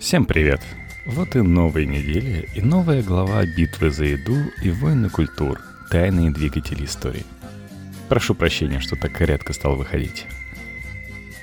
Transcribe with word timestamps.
Всем 0.00 0.24
привет! 0.24 0.62
Вот 1.04 1.36
и 1.36 1.42
новая 1.42 1.84
неделя, 1.84 2.46
и 2.54 2.62
новая 2.62 3.02
глава 3.02 3.44
битвы 3.44 3.90
за 3.90 4.06
еду 4.06 4.34
и 4.62 4.70
войны 4.70 5.10
культур, 5.10 5.60
тайные 5.90 6.30
двигатели 6.30 6.86
истории. 6.86 7.26
Прошу 8.08 8.34
прощения, 8.34 8.80
что 8.80 8.96
так 8.96 9.20
редко 9.20 9.52
стал 9.52 9.76
выходить. 9.76 10.24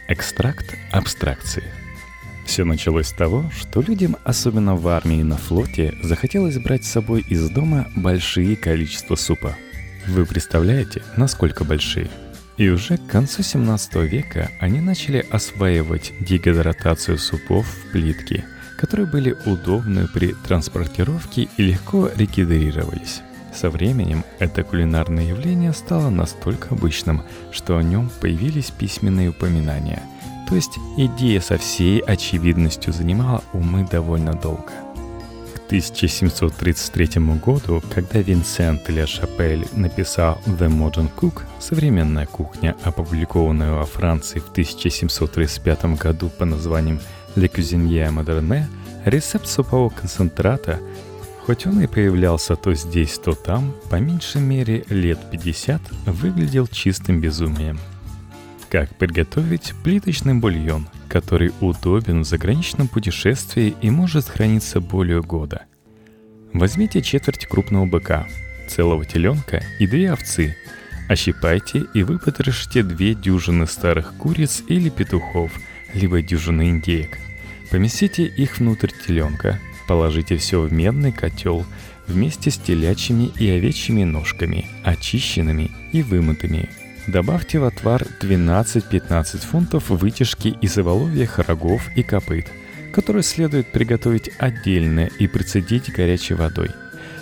Экстракт 0.07 0.75
абстракции. 0.91 1.65
Все 2.47 2.63
началось 2.63 3.09
с 3.09 3.13
того, 3.13 3.51
что 3.55 3.81
людям, 3.81 4.17
особенно 4.23 4.75
в 4.75 4.87
армии 4.87 5.19
и 5.19 5.23
на 5.23 5.37
флоте, 5.37 5.93
захотелось 6.01 6.57
брать 6.57 6.83
с 6.83 6.91
собой 6.91 7.23
из 7.29 7.51
дома 7.51 7.87
большие 7.95 8.55
количества 8.55 9.13
супа. 9.13 9.55
Вы 10.07 10.25
представляете, 10.25 11.03
насколько 11.15 11.63
большие? 11.63 12.09
И 12.57 12.69
уже 12.69 12.97
к 12.97 13.05
концу 13.05 13.43
17 13.43 13.95
века 13.97 14.49
они 14.59 14.81
начали 14.81 15.25
осваивать 15.29 16.13
дегидратацию 16.19 17.19
супов 17.19 17.67
в 17.67 17.91
плитки, 17.91 18.45
которые 18.77 19.07
были 19.07 19.37
удобны 19.45 20.07
при 20.07 20.33
транспортировке 20.33 21.49
и 21.57 21.61
легко 21.61 22.09
регидрировались. 22.15 23.21
Со 23.53 23.69
временем 23.69 24.23
это 24.39 24.63
кулинарное 24.63 25.25
явление 25.25 25.73
стало 25.73 26.09
настолько 26.09 26.69
обычным, 26.73 27.23
что 27.51 27.77
о 27.77 27.83
нем 27.83 28.09
появились 28.21 28.71
письменные 28.71 29.29
упоминания. 29.29 30.01
То 30.49 30.55
есть 30.55 30.77
идея 30.97 31.41
со 31.41 31.57
всей 31.57 31.99
очевидностью 31.99 32.91
занимала 32.91 33.43
умы 33.53 33.87
довольно 33.89 34.33
долго– 34.33 34.71
1733 35.67 37.21
году, 37.43 37.83
когда 37.93 38.19
Винсент 38.19 38.89
Ля 38.89 39.05
Шапель 39.05 39.67
написал 39.73 40.39
«The 40.45 40.69
Modern 40.69 41.09
Cook»— 41.13 41.41
современная 41.59 42.25
кухня, 42.25 42.73
опубликованная 42.83 43.73
во 43.73 43.85
Франции 43.85 44.39
в 44.39 44.49
1735 44.49 45.97
году 45.97 46.29
по 46.29 46.45
названием 46.45 47.01
«Le 47.35 47.49
Cuisinier 47.53 48.09
Moderne», 48.13 48.63
рецепт 49.03 49.47
супового 49.47 49.89
концентрата, 49.89 50.79
хоть 51.45 51.67
он 51.67 51.81
и 51.81 51.87
появлялся 51.87 52.55
то 52.55 52.73
здесь, 52.73 53.19
то 53.19 53.33
там, 53.33 53.75
по 53.89 53.95
меньшей 53.95 54.39
мере 54.39 54.85
лет 54.87 55.19
50, 55.29 55.81
выглядел 56.05 56.67
чистым 56.67 57.19
безумием. 57.19 57.77
Как 58.69 58.95
приготовить 58.95 59.73
плиточный 59.83 60.33
бульон— 60.33 60.87
который 61.07 61.51
удобен 61.61 62.21
в 62.21 62.27
заграничном 62.27 62.87
путешествии 62.87 63.75
и 63.81 63.89
может 63.89 64.27
храниться 64.27 64.79
более 64.79 65.21
года. 65.21 65.63
Возьмите 66.53 67.01
четверть 67.01 67.45
крупного 67.45 67.85
быка, 67.85 68.27
целого 68.67 69.05
теленка 69.05 69.63
и 69.79 69.87
две 69.87 70.11
овцы. 70.11 70.55
Ощипайте 71.09 71.85
и 71.93 72.03
выпотрошите 72.03 72.83
две 72.83 73.13
дюжины 73.13 73.65
старых 73.67 74.13
куриц 74.17 74.63
или 74.67 74.89
петухов, 74.89 75.51
либо 75.93 76.21
дюжины 76.21 76.69
индеек. 76.69 77.17
Поместите 77.71 78.25
их 78.25 78.59
внутрь 78.59 78.91
теленка, 79.05 79.59
положите 79.87 80.37
все 80.37 80.61
в 80.61 80.71
медный 80.71 81.11
котел 81.11 81.65
вместе 82.07 82.51
с 82.51 82.57
телячьими 82.57 83.31
и 83.39 83.49
овечьими 83.49 84.03
ножками, 84.03 84.65
очищенными 84.83 85.71
и 85.91 86.01
вымытыми, 86.01 86.69
Добавьте 87.07 87.57
в 87.59 87.63
отвар 87.63 88.05
12-15 88.21 89.37
фунтов 89.37 89.89
вытяжки 89.89 90.49
из 90.59 90.77
оволовьих 90.77 91.39
рогов 91.39 91.89
и 91.95 92.03
копыт, 92.03 92.47
которые 92.93 93.23
следует 93.23 93.71
приготовить 93.71 94.29
отдельно 94.39 95.09
и 95.17 95.27
прицедить 95.27 95.89
горячей 95.93 96.33
водой. 96.33 96.71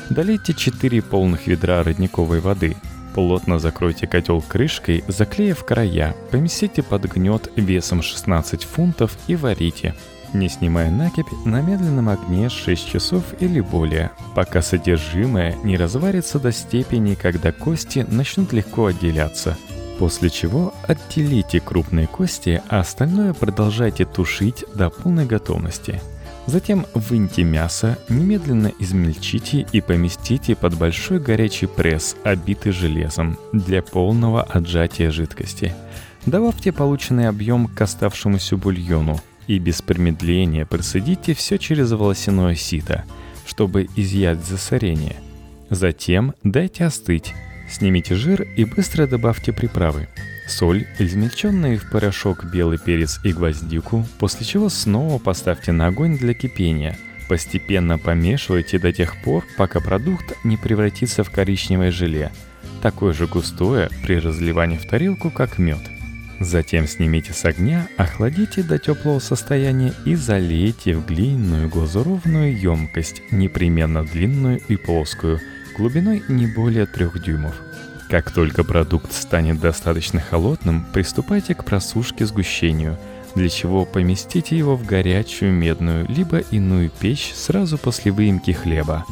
Долейте 0.10 0.56
4 0.56 1.04
полных 1.04 1.46
ведра 1.46 1.84
родниковой 1.84 2.40
воды. 2.40 2.76
Плотно 3.14 3.60
закройте 3.60 4.08
котел 4.08 4.42
крышкой, 4.42 5.04
заклеив 5.08 5.64
края, 5.64 6.16
поместите 6.32 6.82
под 6.82 7.06
гнет 7.06 7.52
весом 7.56 8.02
16 8.02 8.64
фунтов 8.64 9.16
и 9.28 9.36
варите. 9.36 9.94
Не 10.34 10.50
снимая 10.50 10.90
накипь, 10.90 11.32
на 11.46 11.62
медленном 11.62 12.10
огне 12.10 12.50
6 12.50 12.92
часов 12.92 13.24
или 13.40 13.60
более, 13.60 14.12
пока 14.34 14.64
содержимое 14.64 15.56
не 15.64 15.78
разварится 15.78 16.40
до 16.40 16.52
степени, 16.52 17.14
когда 17.14 17.52
кости 17.52 18.06
начнут 18.10 18.52
легко 18.52 18.88
отделяться– 18.88 19.56
После 19.98 20.30
чего 20.30 20.74
отделите 20.88 21.60
крупные 21.60 22.08
кости, 22.08 22.62
а 22.68 22.82
остальное 22.82 23.34
продолжайте 23.34 24.06
тушить 24.06 24.66
до 24.76 24.90
полной 24.90 25.26
готовности. 25.26 26.02
Затем 26.48 26.86
выньте 26.94 27.44
мясо, 27.44 27.98
немедленно 28.08 28.72
измельчите 28.78 29.66
и 29.72 29.82
поместите 29.82 30.56
под 30.56 30.78
большой 30.78 31.20
горячий 31.20 31.66
пресс, 31.66 32.16
обитый 32.24 32.72
железом, 32.72 33.40
для 33.52 33.82
полного 33.82 34.44
отжатия 34.44 35.10
жидкости. 35.10 35.74
Добавьте 36.26 36.72
полученный 36.72 37.28
объем 37.28 37.68
к 37.68 37.82
оставшемуся 37.82 38.58
бульону 38.58 39.20
и 39.48 39.58
без 39.60 39.82
промедления 39.82 40.66
просадите 40.66 41.34
все 41.34 41.58
через 41.58 41.92
волосяное 41.92 42.56
сито, 42.56 43.06
чтобы 43.46 43.88
изъять 43.96 44.46
засорение. 44.46 45.16
Затем 45.70 46.36
дайте 46.44 46.86
остыть 46.86 47.34
Снимите 47.70 48.16
жир 48.16 48.48
и 48.56 48.64
быстро 48.66 49.08
добавьте 49.08 49.52
приправы. 49.52 50.08
Соль, 50.48 50.86
измельченный 51.00 51.78
в 51.78 51.90
порошок 51.90 52.46
белый 52.46 52.78
перец 52.78 53.20
и 53.24 53.34
гвоздику, 53.34 54.06
после 54.20 54.46
чего 54.46 54.70
снова 54.70 55.18
поставьте 55.18 55.72
на 55.72 55.88
огонь 55.88 56.18
для 56.18 56.34
кипения. 56.34 56.98
Постепенно 57.28 57.98
помешивайте 57.98 58.78
до 58.78 58.94
тех 58.94 59.20
пор, 59.24 59.44
пока 59.58 59.80
продукт 59.80 60.34
не 60.44 60.58
превратится 60.58 61.24
в 61.24 61.32
коричневое 61.32 61.90
желе, 61.90 62.32
такое 62.84 63.14
же 63.14 63.26
густое 63.26 63.90
при 64.04 64.20
разливании 64.20 64.78
в 64.78 64.88
тарелку, 64.88 65.32
как 65.32 65.58
мед. 65.58 65.80
Затем 66.40 66.86
снимите 66.86 67.34
с 67.34 67.46
огня, 67.46 67.88
охладите 67.98 68.62
до 68.62 68.78
теплого 68.78 69.18
состояния 69.20 69.94
и 70.06 70.14
залейте 70.14 70.96
в 70.96 71.08
глиняную 71.08 71.70
глазурованную 71.70 72.56
емкость, 72.56 73.24
непременно 73.32 74.04
длинную 74.04 74.62
и 74.68 74.76
плоскую– 74.76 75.40
глубиной 75.76 76.24
не 76.28 76.48
более 76.48 76.86
3 76.86 77.10
дюймов. 77.24 77.56
Как 78.10 78.32
только 78.32 78.64
продукт 78.64 79.12
станет 79.12 79.60
достаточно 79.60 80.20
холодным, 80.20 80.86
приступайте 80.94 81.56
к 81.56 81.66
просушке 81.66 82.26
сгущению, 82.26 82.98
для 83.34 83.50
чего 83.50 83.86
поместите 83.86 84.58
его 84.58 84.76
в 84.76 84.86
горячую 84.86 85.52
медную 85.52 86.06
либо 86.08 86.38
иную 86.38 86.90
печь 86.90 87.34
сразу 87.34 87.78
после 87.78 88.12
выемки 88.12 88.52
хлеба. 88.52 89.06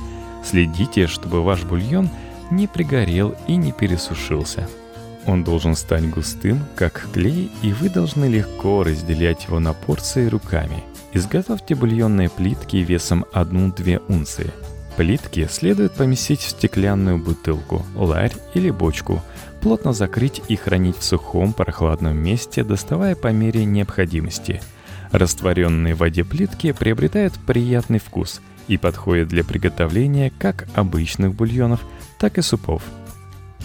Следите, 0.46 1.08
чтобы 1.08 1.44
ваш 1.44 1.64
бульон 1.64 2.10
не 2.52 2.68
пригорел 2.68 3.36
и 3.48 3.56
не 3.56 3.72
пересушился. 3.72 4.68
Он 5.26 5.44
должен 5.44 5.76
стать 5.76 6.10
густым, 6.10 6.64
как 6.76 7.08
клей, 7.14 7.50
и 7.62 7.72
вы 7.72 7.90
должны 7.90 8.26
легко 8.26 8.84
разделять 8.84 9.46
его 9.46 9.60
на 9.60 9.74
порции 9.74 10.28
руками. 10.28 10.84
Изготовьте 11.14 11.76
бульонные 11.76 12.30
плитки 12.30 12.78
весом 12.78 13.26
1-2 13.34 14.04
унции– 14.08 14.52
Плитки 14.98 15.48
следует 15.50 15.94
поместить 15.94 16.42
в 16.42 16.50
стеклянную 16.50 17.18
бутылку, 17.18 17.84
ларь 17.96 18.34
или 18.54 18.70
бочку, 18.70 19.24
плотно 19.60 19.92
закрыть 19.92 20.42
и 20.50 20.56
хранить 20.56 20.98
в 20.98 21.04
сухом 21.04 21.54
прохладном 21.54 22.16
месте, 22.16 22.64
доставая 22.64 23.16
по 23.16 23.30
мере 23.30 23.66
необходимости. 23.66 24.62
Растворенные 25.12 25.96
в 25.96 26.00
воде 26.00 26.24
плитки 26.24 26.74
приобретают 26.74 27.34
приятный 27.34 28.00
вкус 28.00 28.40
и 28.68 28.78
подходят 28.78 29.30
для 29.30 29.44
приготовления 29.44 30.32
как 30.38 30.68
обычных 30.76 31.34
бульонов, 31.34 31.82
так 32.20 32.38
и 32.38 32.44
супов. 32.44 32.84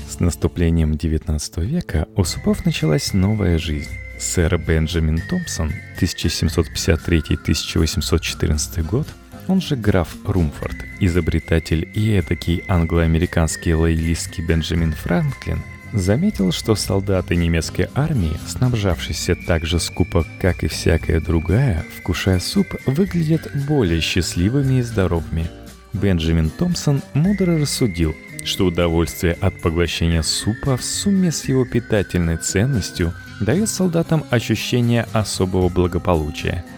С 0.08 0.20
наступлением 0.20 0.92
XIX 0.92 1.64
века 1.64 2.06
у 2.16 2.24
супов 2.24 2.64
началась 2.64 3.12
новая 3.12 3.58
жизнь. 3.58 3.90
Сэр 4.18 4.56
Бенджамин 4.58 5.20
Томпсон 5.28 5.72
1753-1814 6.00 8.82
год 8.82 9.06
он 9.48 9.60
же 9.60 9.76
граф 9.76 10.16
Румфорд, 10.24 10.76
изобретатель 11.00 11.88
и 11.94 12.18
этакий 12.18 12.62
англо-американский 12.68 13.74
лоялистский 13.74 14.44
Бенджамин 14.44 14.92
Франклин, 14.92 15.62
заметил, 15.92 16.52
что 16.52 16.74
солдаты 16.74 17.34
немецкой 17.34 17.88
армии, 17.94 18.38
снабжавшиеся 18.46 19.36
так 19.46 19.64
же 19.64 19.80
скупо, 19.80 20.26
как 20.40 20.62
и 20.62 20.68
всякая 20.68 21.20
другая, 21.20 21.84
вкушая 21.98 22.40
суп, 22.40 22.74
выглядят 22.86 23.50
более 23.66 24.00
счастливыми 24.00 24.80
и 24.80 24.82
здоровыми. 24.82 25.50
Бенджамин 25.94 26.50
Томпсон 26.50 27.02
мудро 27.14 27.58
рассудил, 27.58 28.14
что 28.44 28.66
удовольствие 28.66 29.32
от 29.40 29.60
поглощения 29.62 30.22
супа 30.22 30.76
в 30.76 30.84
сумме 30.84 31.32
с 31.32 31.46
его 31.46 31.64
питательной 31.64 32.36
ценностью 32.36 33.14
дает 33.40 33.70
солдатам 33.70 34.24
ощущение 34.30 35.06
особого 35.12 35.68
благополучия– 35.70 36.64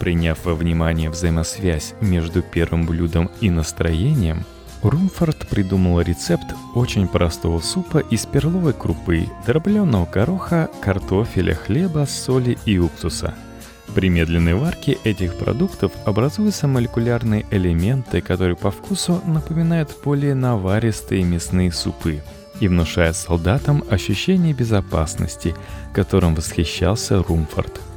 Приняв 0.00 0.46
во 0.46 0.54
внимание 0.54 1.10
взаимосвязь 1.10 1.92
между 2.00 2.40
первым 2.40 2.86
блюдом 2.86 3.30
и 3.42 3.50
настроением, 3.50 4.46
Румфорд 4.82 5.46
придумал 5.46 6.00
рецепт 6.00 6.46
очень 6.74 7.06
простого 7.06 7.60
супа 7.60 7.98
из 7.98 8.24
перловой 8.24 8.72
крупы, 8.72 9.26
дробленого 9.46 10.06
гороха, 10.06 10.70
картофеля, 10.80 11.54
хлеба, 11.54 12.06
соли 12.08 12.56
и 12.64 12.78
уксуса. 12.78 13.34
При 13.94 14.08
медленной 14.08 14.54
варке 14.54 14.96
этих 15.04 15.36
продуктов 15.36 15.92
образуются 16.06 16.66
молекулярные 16.66 17.44
элементы, 17.50 18.22
которые 18.22 18.56
по 18.56 18.70
вкусу 18.70 19.20
напоминают 19.26 19.94
более 20.02 20.34
наваристые 20.34 21.24
мясные 21.24 21.72
супы 21.72 22.22
и 22.58 22.68
внушают 22.68 23.16
солдатам 23.16 23.84
ощущение 23.90 24.54
безопасности, 24.54 25.54
которым 25.92 26.34
восхищался 26.34 27.22
Румфорд– 27.22 27.82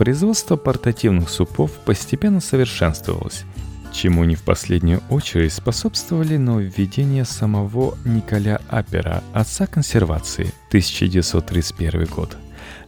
производство 0.00 0.56
портативных 0.56 1.28
супов 1.28 1.72
постепенно 1.84 2.40
совершенствовалось, 2.40 3.44
чему 3.92 4.24
не 4.24 4.34
в 4.34 4.42
последнюю 4.44 5.02
очередь 5.10 5.52
способствовали 5.52 6.38
нововведения 6.38 7.24
самого 7.24 7.98
Николя 8.06 8.62
Апера, 8.70 9.22
отца 9.34 9.66
консервации, 9.66 10.54
1931 10.68 12.06
год. 12.06 12.38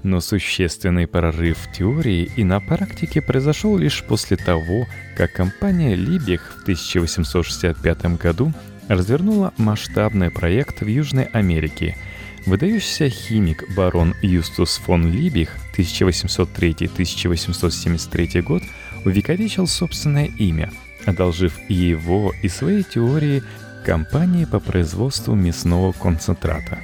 Но 0.02 0.22
существенный 0.22 1.06
прорыв 1.06 1.58
в 1.58 1.70
теории 1.76 2.32
и 2.34 2.44
на 2.44 2.60
практике 2.60 3.20
произошел 3.20 3.76
лишь 3.76 4.02
после 4.04 4.38
того, 4.38 4.86
как 5.14 5.34
компания 5.34 5.94
Либех 5.94 6.56
в 6.56 6.62
1865 6.62 8.06
году 8.16 8.54
развернула 8.88 9.52
масштабный 9.58 10.30
проект 10.30 10.80
в 10.80 10.86
Южной 10.86 11.24
Америке. 11.24 11.94
Выдающийся 12.44 13.08
химик 13.08 13.72
барон 13.76 14.16
Юстус 14.20 14.78
фон 14.78 15.12
Либих 15.12 15.54
1803-1873 15.76 18.42
год 18.42 18.64
увековечил 19.04 19.68
собственное 19.68 20.26
имя, 20.26 20.72
одолжив 21.06 21.56
его 21.68 22.34
и 22.42 22.48
свои 22.48 22.82
теории 22.82 23.44
компании 23.84 24.44
по 24.44 24.58
производству 24.58 25.36
мясного 25.36 25.92
концентрата. 25.92 26.80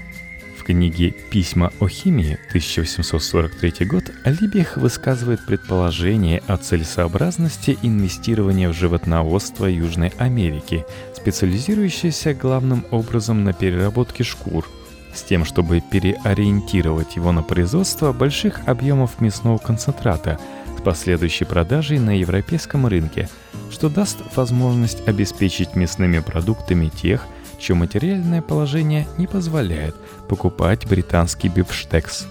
В 0.56 0.62
книге 0.62 1.10
«Письма 1.10 1.72
о 1.80 1.88
химии» 1.88 2.38
1843 2.50 3.84
год 3.86 4.12
Либих 4.24 4.76
высказывает 4.76 5.44
предположение 5.44 6.40
о 6.46 6.56
целесообразности 6.56 7.76
инвестирования 7.82 8.68
в 8.68 8.74
животноводство 8.74 9.66
Южной 9.66 10.12
Америки, 10.18 10.84
специализирующееся 11.16 12.32
главным 12.34 12.86
образом 12.90 13.42
на 13.44 13.52
переработке 13.52 14.24
шкур, 14.24 14.66
с 15.14 15.22
тем, 15.22 15.44
чтобы 15.44 15.80
переориентировать 15.80 17.16
его 17.16 17.32
на 17.32 17.42
производство 17.42 18.12
больших 18.12 18.66
объемов 18.66 19.20
мясного 19.20 19.58
концентрата– 19.58 20.38
с 20.78 20.80
последующей 20.80 21.44
продажей 21.44 21.98
на 21.98 22.18
европейском 22.18 22.86
рынке, 22.86 23.28
что 23.70 23.88
даст 23.88 24.18
возможность 24.36 25.06
обеспечить 25.08 25.74
мясными 25.74 26.20
продуктами 26.20 26.88
тех, 26.88 27.26
чье 27.58 27.74
материальное 27.74 28.42
положение 28.42 29.08
не 29.18 29.26
позволяет 29.26 29.96
покупать 30.28 30.86
британский 30.86 31.48
бифштекс. 31.48 32.28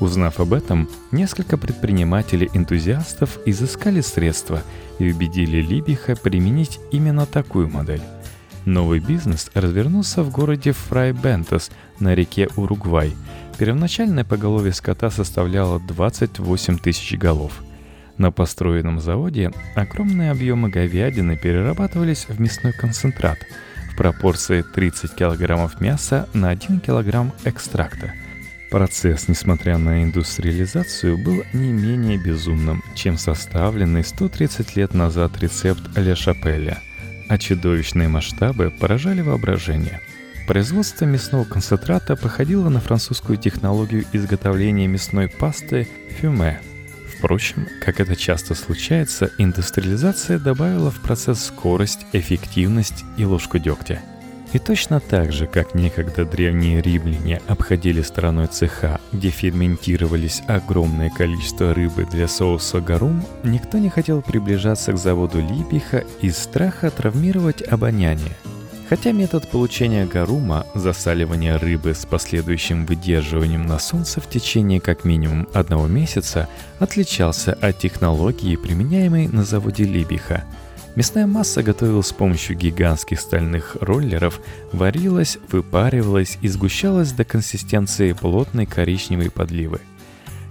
Узнав 0.00 0.40
об 0.40 0.54
этом, 0.54 0.88
несколько 1.12 1.58
предпринимателей-энтузиастов 1.58 3.38
изыскали 3.44 4.00
средства 4.00 4.62
и 4.98 5.12
убедили 5.12 5.58
Либиха 5.58 6.16
применить 6.16 6.80
именно 6.90 7.26
такую 7.26 7.68
модель. 7.68 8.02
Новый 8.64 9.00
бизнес 9.00 9.50
развернулся 9.54 10.22
в 10.22 10.30
городе 10.30 10.72
Фрайбентес 10.72 11.70
на 11.98 12.14
реке 12.14 12.48
Уругвай. 12.56 13.12
Первоначальное 13.58 14.24
поголовье 14.24 14.72
скота 14.72 15.10
составляло 15.10 15.80
28 15.80 16.78
тысяч 16.78 17.18
голов– 17.18 17.62
на 18.18 18.30
построенном 18.30 19.00
заводе 19.00 19.50
огромные 19.74 20.30
объемы 20.30 20.68
говядины 20.68 21.36
перерабатывались 21.36 22.26
в 22.28 22.40
мясной 22.40 22.72
концентрат 22.72 23.38
в 23.90 23.96
пропорции 23.96 24.62
30 24.62 25.14
кг 25.14 25.80
мяса 25.80 26.28
на 26.32 26.50
1 26.50 26.80
кг 26.80 27.32
экстракта. 27.44 28.12
Процесс, 28.70 29.28
несмотря 29.28 29.76
на 29.76 30.02
индустриализацию, 30.02 31.18
был 31.18 31.42
не 31.52 31.72
менее 31.72 32.16
безумным, 32.16 32.82
чем 32.94 33.18
составленный 33.18 34.02
130 34.04 34.76
лет 34.76 34.94
назад 34.94 35.38
рецепт 35.40 35.82
Ля 35.96 36.16
Шапеля, 36.16 36.78
а 37.32 37.38
чудовищные 37.38 38.08
масштабы 38.08 38.70
поражали 38.70 39.22
воображение– 39.22 40.00
Производство 40.46 41.04
мясного 41.04 41.44
концентрата 41.44 42.16
походило 42.16 42.68
на 42.68 42.80
французскую 42.80 43.38
технологию 43.38 44.04
изготовления 44.12 44.86
мясной 44.86 45.28
пасты 45.28 45.88
фюме– 46.20 46.60
Впрочем, 47.22 47.68
как 47.80 48.00
это 48.00 48.16
часто 48.16 48.56
случается, 48.56 49.30
индустриализация 49.38 50.40
добавила 50.40 50.90
в 50.90 51.00
процесс 51.00 51.44
скорость, 51.44 52.00
эффективность 52.12 53.04
и 53.16 53.24
ложку 53.24 53.58
дегтя. 53.58 54.02
И 54.52 54.58
точно 54.58 55.00
так 55.00 55.32
же, 55.32 55.46
как 55.46 55.74
некогда 55.74 56.24
древние 56.24 56.82
римляне 56.82 57.40
обходили 57.48 58.02
стороной 58.02 58.48
цеха, 58.48 59.00
где 59.12 59.30
ферментировались 59.30 60.42
огромное 60.46 61.10
количество 61.10 61.72
рыбы 61.72 62.06
для 62.10 62.28
соуса 62.28 62.80
гарум, 62.80 63.24
никто 63.44 63.78
не 63.78 63.88
хотел 63.88 64.20
приближаться 64.20 64.92
к 64.92 64.98
заводу 64.98 65.40
Липиха 65.40 66.04
из 66.20 66.36
страха 66.36 66.90
травмировать 66.90 67.62
обоняние– 67.62 68.36
Хотя 68.92 69.12
метод 69.12 69.48
получения 69.48 70.04
гарума, 70.04 70.66
засаливания 70.74 71.56
рыбы 71.58 71.94
с 71.94 72.04
последующим 72.04 72.84
выдерживанием 72.84 73.64
на 73.64 73.78
солнце 73.78 74.20
в 74.20 74.28
течение 74.28 74.82
как 74.82 75.06
минимум 75.06 75.48
одного 75.54 75.86
месяца, 75.86 76.46
отличался 76.78 77.54
от 77.54 77.78
технологии, 77.78 78.54
применяемой 78.54 79.28
на 79.28 79.44
заводе 79.44 79.84
Либиха. 79.84 80.44
Мясная 80.94 81.26
масса 81.26 81.62
готовилась 81.62 82.08
с 82.08 82.12
помощью 82.12 82.56
гигантских 82.56 83.18
стальных 83.18 83.76
роллеров, 83.80 84.40
варилась, 84.72 85.38
выпаривалась 85.50 86.38
и 86.42 86.48
сгущалась 86.48 87.12
до 87.12 87.24
консистенции 87.24 88.12
плотной 88.12 88.66
коричневой 88.66 89.30
подливы– 89.30 89.80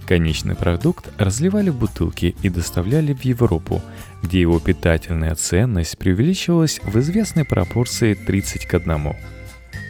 Конечный 0.06 0.56
продукт 0.56 1.08
разливали 1.16 1.70
в 1.70 1.76
бутылки 1.76 2.34
и 2.42 2.48
доставляли 2.48 3.14
в 3.14 3.24
Европу, 3.24 3.80
где 4.22 4.40
его 4.40 4.58
питательная 4.58 5.34
ценность 5.34 5.96
преувеличивалась 5.96 6.80
в 6.82 6.98
известной 6.98 7.44
пропорции 7.44 8.14
30 8.14 8.66
к 8.66 8.74
1. 8.74 9.14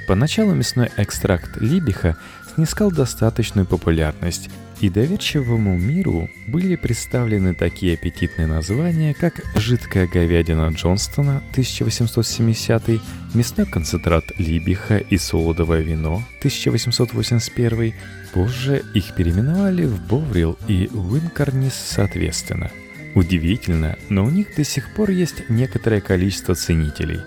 Поначалу 0.07 0.55
мясной 0.55 0.91
экстракт 0.97 1.57
либиха 1.61 2.17
снискал 2.55 2.93
достаточную 2.93 3.67
популярность, 3.67 4.51
и 4.83 4.91
доверчивому 4.91 5.79
миру 5.79 6.29
были 6.49 6.75
представлены 6.75 7.55
такие 7.55 7.95
аппетитные 7.95 8.49
названия, 8.49 9.15
как 9.15 9.41
«Жидкая 9.55 10.09
говядина 10.09 10.69
Джонстона» 10.71 11.37
1870, 11.53 13.01
«Мясной 13.33 13.67
концентрат 13.67 14.25
Либиха» 14.39 14.99
и 14.99 15.17
«Солодовое 15.19 15.83
вино» 15.83 16.25
1881. 16.41 17.95
Позже 18.35 18.83
их 18.93 19.15
переименовали 19.15 19.85
в 19.85 20.05
«Боврил» 20.09 20.59
и 20.67 20.91
«Уинкарнис» 20.93 21.75
соответственно. 21.75 22.73
Удивительно, 23.15 23.97
но 24.09 24.25
у 24.25 24.31
них 24.31 24.49
до 24.57 24.65
сих 24.65 24.93
пор 24.95 25.11
есть 25.11 25.49
некоторое 25.49 26.01
количество 26.01 26.57
ценителей. 26.57 27.21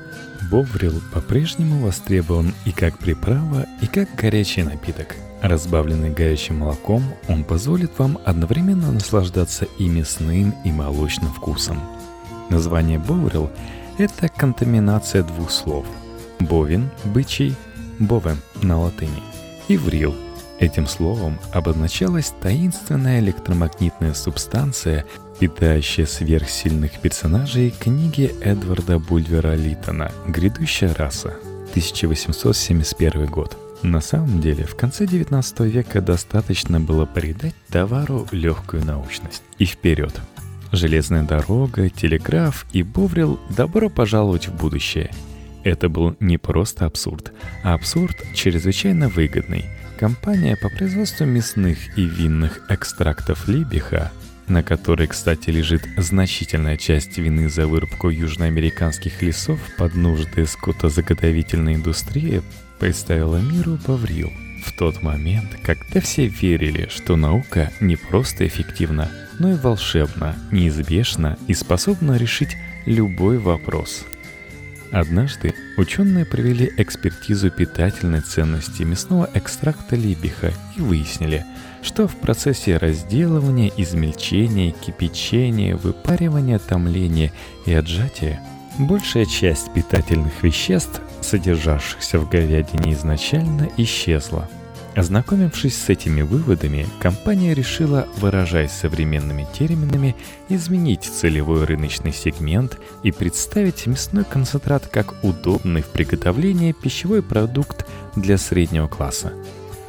Боврил 0.51 1.01
по-прежнему 1.13 1.79
востребован 1.79 2.53
и 2.65 2.71
как 2.71 2.99
приправа, 2.99 3.65
и 3.81 3.87
как 3.87 4.13
горячий 4.15 4.63
напиток– 4.63 5.15
Разбавленный 5.45 6.09
горячим 6.09 6.57
молоком, 6.57 7.03
он 7.27 7.43
позволит 7.43 7.91
вам 7.99 8.17
одновременно 8.25 8.91
наслаждаться 8.91 9.67
и 9.77 9.87
мясным, 9.87 10.55
и 10.63 10.71
молочным 10.71 11.31
вкусом. 11.31 11.79
Название 12.49 12.97
Боурил– 12.97 13.51
это 13.99 14.27
контаминация 14.27 15.21
двух 15.21 15.51
слов. 15.51 15.85
Бовин– 16.39 16.89
бычий, 17.03 17.55
бовем 17.99 18.39
на 18.63 18.79
латыни, 18.79 19.21
и 19.67 19.77
врил. 19.77 20.15
Этим 20.57 20.87
словом 20.87 21.37
обозначалась 21.53 22.33
таинственная 22.41 23.19
электромагнитная 23.19 24.15
субстанция, 24.15 25.05
питающая 25.39 26.07
сверхсильных 26.07 26.99
персонажей 27.01 27.69
книги 27.69 28.33
Эдварда 28.41 28.97
Бульвера 28.97 29.53
Литона 29.53 30.11
«Грядущая 30.25 30.95
раса», 30.95 31.35
1871 31.73 33.27
год– 33.27 33.55
на 33.83 34.01
самом 34.01 34.41
деле, 34.41 34.65
в 34.65 34.75
конце 34.75 35.05
19 35.05 35.59
века 35.61 36.01
достаточно 36.01 36.79
было 36.79 37.05
придать 37.05 37.55
товару 37.69 38.27
легкую 38.31 38.85
научность. 38.85 39.43
И 39.57 39.65
вперед. 39.65 40.13
Железная 40.71 41.23
дорога, 41.23 41.89
телеграф 41.89 42.65
и 42.73 42.83
Боврил 42.83 43.39
добро 43.49 43.89
пожаловать 43.89 44.47
в 44.47 44.55
будущее. 44.55 45.11
Это 45.63 45.89
был 45.89 46.15
не 46.19 46.37
просто 46.37 46.85
абсурд, 46.85 47.33
а 47.63 47.73
абсурд 47.73 48.15
чрезвычайно 48.33 49.09
выгодный. 49.09 49.65
Компания 49.99 50.57
по 50.57 50.69
производству 50.69 51.25
мясных 51.25 51.97
и 51.97 52.05
винных 52.05 52.61
экстрактов 52.69 53.47
Либиха 53.47 54.11
на 54.47 54.63
которой, 54.63 55.07
кстати, 55.07 55.49
лежит 55.49 55.81
значительная 55.97 56.77
часть 56.77 57.17
вины 57.17 57.49
за 57.49 57.67
вырубку 57.67 58.09
южноамериканских 58.09 59.21
лесов 59.21 59.59
под 59.77 59.95
нужды 59.95 60.45
скотозаготовительной 60.45 61.75
индустрии, 61.75 62.41
представила 62.79 63.37
миру 63.37 63.77
Паврил 63.85 64.31
в 64.65 64.71
тот 64.77 65.01
момент, 65.01 65.57
когда 65.63 66.01
все 66.01 66.27
верили, 66.27 66.87
что 66.89 67.15
наука 67.15 67.71
не 67.79 67.95
просто 67.95 68.47
эффективна, 68.47 69.09
но 69.39 69.51
и 69.51 69.55
волшебна, 69.55 70.35
неизбежна 70.51 71.37
и 71.47 71.53
способна 71.53 72.17
решить 72.17 72.57
любой 72.85 73.37
вопрос. 73.37 74.05
Однажды 74.91 75.53
ученые 75.77 76.25
провели 76.25 76.71
экспертизу 76.77 77.51
питательной 77.51 78.21
ценности 78.21 78.83
мясного 78.83 79.29
экстракта 79.33 79.95
либиха 79.95 80.53
и 80.77 80.81
выяснили, 80.81 81.45
что 81.81 82.07
в 82.07 82.15
процессе 82.15 82.77
разделывания, 82.77 83.71
измельчения, 83.77 84.71
кипячения, 84.71 85.75
выпаривания, 85.75 86.59
томления 86.59 87.31
и 87.65 87.73
отжатия 87.73 88.41
большая 88.79 89.25
часть 89.25 89.71
питательных 89.73 90.43
веществ 90.43 91.01
содержавшихся 91.21 92.19
в 92.19 92.29
говядине 92.29 92.93
изначально, 92.93 93.69
исчезла. 93.77 94.47
Ознакомившись 94.95 95.77
с 95.77 95.89
этими 95.89 96.21
выводами, 96.21 96.87
компания 96.99 97.53
решила, 97.53 98.07
выражаясь 98.17 98.71
современными 98.71 99.45
терминами, 99.51 100.15
изменить 100.47 101.03
целевой 101.03 101.65
рыночный 101.65 102.13
сегмент 102.13 102.77
и 103.03 103.11
представить 103.11 103.87
мясной 103.87 104.23
концентрат 104.23 104.87
как 104.87 105.15
удобный 105.21 105.81
в 105.81 105.87
приготовлении 105.87 106.71
пищевой 106.71 107.21
продукт 107.21 107.85
для 108.15 108.37
среднего 108.37 108.87
класса. 108.87 109.33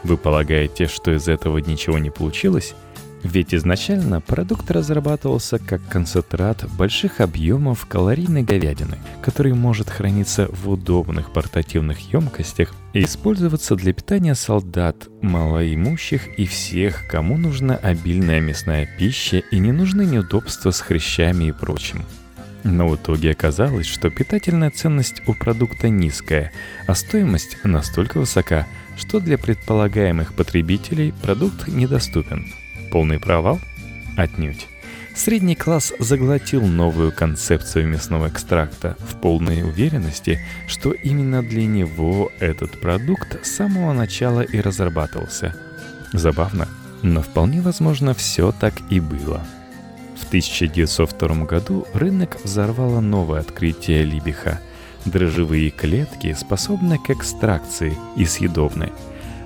Вы 0.02 0.16
полагаете, 0.16 0.88
что 0.88 1.12
из 1.14 1.28
этого 1.28 1.58
ничего 1.58 1.98
не 1.98 2.10
получилось? 2.10 2.74
Ведь 3.22 3.54
изначально 3.54 4.20
продукт 4.20 4.70
разрабатывался 4.70 5.58
как 5.58 5.86
концентрат 5.88 6.64
больших 6.76 7.20
объемов 7.20 7.86
калорийной 7.86 8.42
говядины, 8.42 8.98
который 9.22 9.54
может 9.54 9.88
храниться 9.88 10.48
в 10.52 10.68
удобных 10.68 11.32
портативных 11.32 12.12
емкостях 12.12 12.74
и 12.92 13.04
использоваться 13.04 13.74
для 13.74 13.92
питания 13.92 14.34
солдат, 14.34 15.08
малоимущих 15.22 16.38
и 16.38 16.46
всех, 16.46 17.08
кому 17.08 17.36
нужна 17.36 17.76
обильная 17.76 18.40
мясная 18.40 18.88
пища 18.98 19.38
и 19.38 19.58
не 19.58 19.72
нужны 19.72 20.02
неудобства 20.02 20.70
с 20.70 20.80
хрящами 20.80 21.46
и 21.46 21.52
прочим. 21.52 22.04
Но 22.64 22.88
в 22.88 22.96
итоге 22.96 23.30
оказалось, 23.30 23.86
что 23.86 24.10
питательная 24.10 24.70
ценность 24.70 25.22
у 25.26 25.34
продукта 25.34 25.88
низкая, 25.88 26.52
а 26.86 26.94
стоимость 26.94 27.58
настолько 27.64 28.18
высока, 28.18 28.66
что 28.96 29.20
для 29.20 29.38
предполагаемых 29.38 30.34
потребителей 30.34 31.14
продукт 31.22 31.68
недоступен– 31.68 32.46
Полный 32.90 33.18
провал? 33.18 33.60
Отнюдь. 34.16 34.66
Средний 35.14 35.54
класс 35.54 35.92
заглотил 35.98 36.62
новую 36.66 37.10
концепцию 37.10 37.88
мясного 37.88 38.28
экстракта 38.28 38.96
в 38.98 39.20
полной 39.20 39.62
уверенности, 39.62 40.40
что 40.68 40.92
именно 40.92 41.42
для 41.42 41.66
него 41.66 42.30
этот 42.38 42.80
продукт 42.80 43.44
с 43.44 43.56
самого 43.56 43.92
начала 43.92 44.42
и 44.42 44.60
разрабатывался. 44.60 45.56
Забавно, 46.12 46.68
но 47.02 47.22
вполне 47.22 47.62
возможно 47.62 48.14
все 48.14 48.52
так 48.52 48.74
и 48.90 49.00
было. 49.00 49.42
В 50.20 50.26
1902 50.28 51.44
году 51.46 51.86
рынок 51.94 52.38
взорвало 52.44 53.00
новое 53.00 53.40
открытие 53.40 54.04
Либиха– 54.04 54.60
дрожжевые 55.06 55.70
клетки, 55.70 56.34
способные 56.34 56.98
к 56.98 57.10
экстракции 57.10 57.96
и 58.16 58.24
съедобны. 58.24 58.92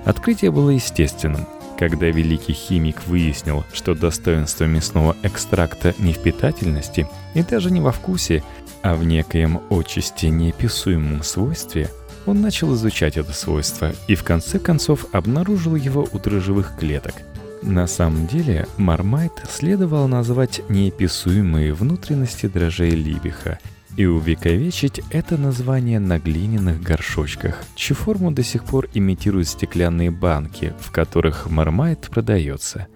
Открытие 0.05 0.51
было 0.51 0.71
естественным, 0.71 1.47
когда 1.81 2.11
великий 2.11 2.53
химик 2.53 3.07
выяснил, 3.07 3.65
что 3.73 3.95
достоинство 3.95 4.65
мясного 4.65 5.17
экстракта 5.23 5.95
не 5.97 6.13
в 6.13 6.19
питательности 6.19 7.07
и 7.33 7.41
даже 7.41 7.71
не 7.71 7.81
во 7.81 7.91
вкусе, 7.91 8.43
а 8.83 8.93
в 8.93 9.03
некоем 9.03 9.59
отчасти 9.71 10.27
неописуемом 10.27 11.23
свойстве, 11.23 11.89
он 12.27 12.39
начал 12.39 12.75
изучать 12.75 13.17
это 13.17 13.33
свойство 13.33 13.95
и 14.07 14.13
в 14.13 14.23
конце 14.23 14.59
концов 14.59 15.07
обнаружил 15.11 15.73
его 15.75 16.07
у 16.11 16.19
дрожжевых 16.19 16.77
клеток. 16.77 17.15
На 17.63 17.87
самом 17.87 18.27
деле, 18.27 18.67
мармайт 18.77 19.31
следовало 19.49 20.05
назвать 20.05 20.61
неописуемые 20.69 21.73
внутренности 21.73 22.45
дрожжей 22.45 22.91
либиха– 22.91 23.57
и 23.97 24.05
увековечить 24.05 25.01
это 25.09 25.37
название 25.37 25.99
на 25.99 26.19
глиняных 26.19 26.81
горшочках, 26.81 27.63
чью 27.75 27.95
форму 27.95 28.31
до 28.31 28.43
сих 28.43 28.63
пор 28.63 28.87
имитируют 28.93 29.47
стеклянные 29.47 30.11
банки, 30.11 30.73
в 30.79 30.91
которых 30.91 31.49
мармайт 31.49 32.09
продается. 32.09 32.87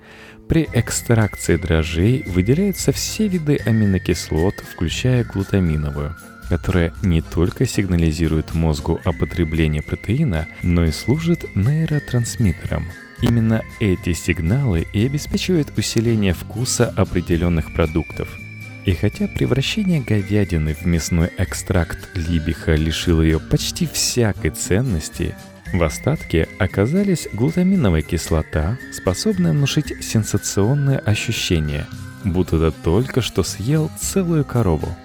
При 0.48 0.68
экстракции 0.74 1.58
дрожжей 1.58 2.24
выделяются 2.28 2.92
все 2.92 3.28
виды 3.28 3.58
аминокислот, 3.66 4.56
включая 4.56 5.24
глутаминовую, 5.24 6.16
которая 6.50 6.94
не 7.02 7.22
только 7.22 7.66
сигнализирует 7.66 8.54
мозгу 8.54 9.00
о 9.04 9.12
потреблении 9.12 9.80
протеина, 9.80 10.48
но 10.62 10.86
и 10.86 10.92
служит 10.92 11.56
нейротрансмиттером. 11.56 12.86
Именно 13.22 13.64
эти 13.80 14.14
сигналы 14.14 14.86
и 14.94 15.06
обеспечивают 15.06 15.76
усиление 15.78 16.34
вкуса 16.34 16.94
определенных 16.96 17.74
продуктов– 17.74 18.30
и 18.86 18.94
хотя 18.94 19.28
превращение 19.28 20.00
говядины 20.00 20.76
в 20.76 20.86
мясной 20.86 21.32
экстракт 21.38 22.10
либиха 22.14 22.76
лишило 22.76 23.22
ее 23.22 23.40
почти 23.40 23.88
всякой 23.88 24.52
ценности, 24.52 25.36
в 25.74 25.82
остатке 25.84 26.48
оказались 26.60 27.28
глутаминовая 27.34 28.04
кислота, 28.04 28.78
способная 28.94 29.52
внушить 29.52 29.92
сенсационное 30.04 31.00
ощущение, 31.00 31.88
будто 32.24 32.60
ты 32.60 32.78
только 32.84 33.22
что 33.22 33.44
съел 33.44 33.90
целую 34.00 34.46
корову. 34.46 34.96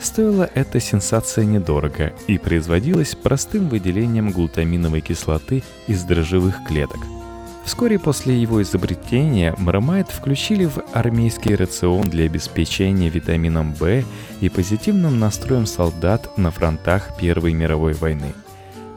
Стоила 0.00 0.50
эта 0.54 0.80
сенсация 0.80 1.44
недорого 1.44 2.12
и 2.26 2.38
производилась 2.38 3.14
простым 3.14 3.68
выделением 3.68 4.32
глутаминовой 4.32 5.02
кислоты 5.02 5.62
из 5.86 6.02
дрожжевых 6.02 6.64
клеток– 6.66 7.00
Вскоре 7.70 8.00
после 8.00 8.36
его 8.36 8.60
изобретения 8.62 9.54
маромайт 9.56 10.08
включили 10.10 10.64
в 10.64 10.82
армейский 10.92 11.54
рацион 11.54 12.10
для 12.10 12.24
обеспечения 12.24 13.08
витамином 13.08 13.74
В 13.74 14.02
и 14.40 14.48
позитивным 14.48 15.20
настроем 15.20 15.66
солдат 15.66 16.36
на 16.36 16.50
фронтах 16.50 17.16
Первой 17.16 17.52
мировой 17.52 17.92
войны. 17.92 18.34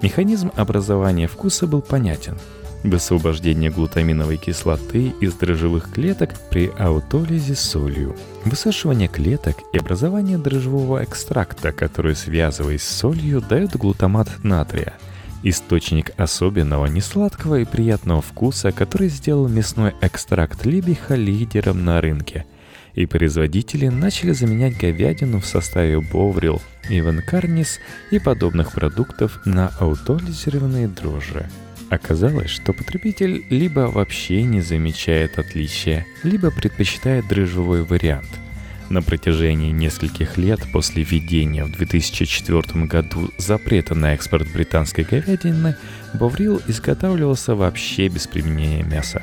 Механизм 0.02 0.52
образования 0.56 1.28
вкуса 1.28 1.68
был 1.68 1.84
понятен. 1.84 2.40
Высвобождение 2.84 3.70
глутаминовой 3.70 4.38
кислоты 4.38 5.14
из 5.22 5.36
дрожжевых 5.36 5.92
клеток 5.92 6.32
при 6.50 6.72
аутолизе 6.76 7.54
солью. 7.54 8.16
Высушивание 8.44 9.08
клеток 9.08 9.56
и 9.72 9.78
образование 9.78 10.40
дрожжевого 10.40 11.04
экстракта, 11.04 11.72
который, 11.74 12.16
связываясь 12.16 12.82
с 12.82 12.98
солью, 12.98 13.40
дает 13.40 13.78
глутамат 13.78 14.30
натрия– 14.42 14.94
Источник 15.46 16.12
особенного, 16.16 16.86
несладкого 16.86 17.60
и 17.60 17.66
приятного 17.66 18.22
вкуса, 18.22 18.72
который 18.72 19.10
сделал 19.10 19.50
мясной 19.50 19.94
экстракт 20.02 20.66
либиха 20.66 21.16
лидером 21.16 21.84
на 21.84 22.00
рынке. 22.00 22.46
И 22.94 23.06
производители 23.06 23.88
начали 23.88 24.32
заменять 24.32 24.78
говядину 24.78 25.42
в 25.42 25.46
составе 25.46 26.00
боврил, 26.00 26.62
ивенкарнис 26.90 27.80
и 28.12 28.20
подобных 28.20 28.72
продуктов 28.72 29.42
на 29.46 29.68
аутолизированные 29.80 30.88
дрожжи. 30.88 31.50
Оказалось, 31.90 32.50
что 32.50 32.72
потребитель 32.72 33.46
либо 33.50 33.82
вообще 33.82 34.44
не 34.44 34.62
замечает 34.62 35.38
отличия, 35.38 36.06
либо 36.24 36.52
предпочитает 36.52 37.28
дрожжевой 37.28 37.84
вариант– 37.84 38.30
на 38.90 39.02
протяжении 39.02 39.72
нескольких 39.72 40.38
лет 40.38 40.60
после 40.72 41.04
введения 41.04 41.66
в 41.66 41.72
2004 41.72 42.86
году 42.86 43.30
запрета 43.38 43.96
на 43.96 44.14
экспорт 44.14 44.52
британской 44.52 45.04
говядины, 45.04 45.76
боврил 46.14 46.62
изготавливался 46.68 47.56
вообще 47.56 48.08
без 48.08 48.28
применения 48.28 48.84
мяса. 48.84 49.22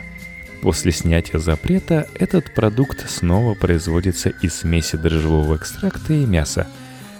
После 0.62 0.92
снятия 0.92 1.38
запрета 1.38 2.06
этот 2.14 2.54
продукт 2.54 3.08
снова 3.08 3.54
производится 3.54 4.28
из 4.28 4.56
смеси 4.56 4.96
дрожжевого 4.96 5.56
экстракта 5.56 6.12
и 6.12 6.26
мяса, 6.26 6.66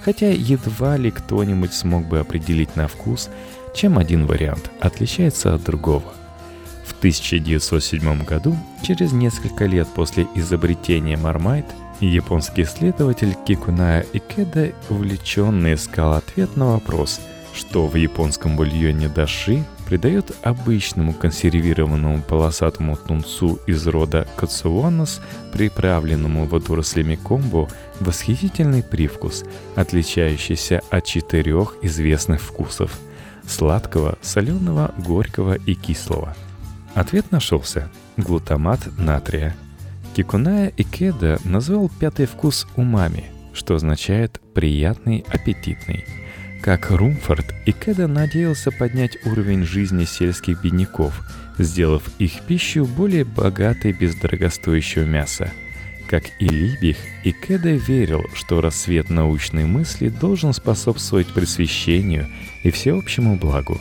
хотя 0.05 0.31
едва 0.31 0.97
ли 0.97 1.11
кто-нибудь 1.11 1.73
смог 1.73 2.07
бы 2.07 2.19
определить 2.19 2.77
на 2.77 2.87
вкус, 2.87 3.31
чем 3.75 3.99
один 3.99 4.27
вариант 4.27 4.71
отличается 4.81 5.55
от 5.55 5.65
другого. 5.65 6.13
В 6.85 6.93
1907 6.99 8.25
году, 8.25 8.57
через 8.83 9.13
несколько 9.13 9.65
лет 9.65 9.89
после 9.95 10.27
изобретения 10.35 11.17
Marmite, 11.17 11.71
Японский 12.01 12.63
исследователь 12.63 13.37
Кикуная 13.47 14.07
Икеда 14.15 14.73
увлеченно 14.89 15.75
искал 15.75 16.15
ответ 16.15 16.57
на 16.57 16.73
вопрос, 16.73 17.21
что 17.53 17.87
в 17.87 17.95
японском 17.95 18.57
бульоне 18.57 19.09
даши 19.09 19.65
придает 19.87 20.35
обычному 20.43 21.13
консервированному 21.13 22.23
полосатому 22.23 22.97
тунцу 22.97 23.59
из 23.67 23.87
рода 23.87 24.27
кацуанос, 24.37 25.21
приправленному 25.53 26.47
водорослями 26.47 27.17
комбо, 27.17 27.69
восхитительный 27.99 28.83
привкус, 28.83 29.45
отличающийся 29.75 30.81
от 30.91 31.05
четырех 31.05 31.77
известных 31.83 32.41
вкусов– 32.41 32.99
сладкого, 33.47 34.17
соленого, 34.23 34.95
горького 34.97 35.55
и 35.55 35.75
кислого. 35.75 36.35
Ответ 36.95 37.31
нашелся– 37.31 37.91
глутамат 38.17 38.81
натрия– 38.97 39.55
Кикуная 40.15 40.73
Икеда 40.77 41.39
назвал 41.45 41.89
пятый 41.89 42.27
вкус 42.27 42.67
умами, 42.75 43.27
что 43.53 43.77
означает 43.77 44.41
«приятный, 44.55 45.25
аппетитный». 45.29 46.05
Как 46.63 46.91
Румфорд, 46.91 47.55
Икеда 47.65 48.07
надеялся 48.07 48.71
поднять 48.73 49.17
уровень 49.25 49.65
жизни 49.65 50.05
сельских 50.05 50.63
бедняков, 50.63 51.21
сделав 51.59 52.03
их 52.19 52.43
пищу 52.43 52.85
более 52.85 53.25
богатой 53.25 53.93
без 53.93 54.15
дорогостоящего 54.17 55.05
мяса. 55.05 55.53
Как 56.09 56.25
и 56.41 56.49
Либих, 56.49 56.97
Икеда 57.23 57.71
верил, 57.71 58.25
что 58.35 58.61
рассвет 58.61 59.11
научной 59.11 59.65
мысли 59.65 60.09
должен 60.09 60.53
способствовать 60.53 61.29
просвещению 61.29 62.27
и 62.65 62.71
всеобщему 62.71 63.37
благу. 63.37 63.81